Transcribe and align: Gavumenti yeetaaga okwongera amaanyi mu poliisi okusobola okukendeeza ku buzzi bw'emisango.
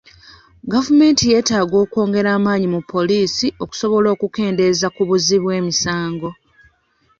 Gavumenti 0.71 1.23
yeetaaga 1.31 1.75
okwongera 1.83 2.29
amaanyi 2.37 2.67
mu 2.73 2.81
poliisi 2.91 3.47
okusobola 3.63 4.07
okukendeeza 4.15 4.87
ku 4.95 5.01
buzzi 5.09 5.37
bw'emisango. 5.43 6.29